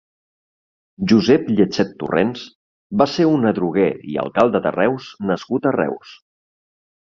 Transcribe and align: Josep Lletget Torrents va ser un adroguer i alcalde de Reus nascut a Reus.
Josep 1.11 1.51
Lletget 1.59 1.91
Torrents 2.03 2.47
va 3.03 3.07
ser 3.17 3.29
un 3.35 3.47
adroguer 3.51 3.93
i 4.15 4.19
alcalde 4.25 4.65
de 4.67 4.75
Reus 4.79 5.13
nascut 5.33 5.71
a 5.71 5.77
Reus. 5.79 6.19